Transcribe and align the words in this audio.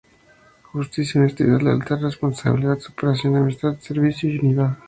Justicia, 0.73 1.19
honestidad, 1.21 1.61
lealtad, 1.61 2.01
responsabilidad, 2.01 2.79
superación, 2.79 3.35
amistad, 3.35 3.77
servicio 3.81 4.29
y 4.31 4.39
unidad. 4.39 4.79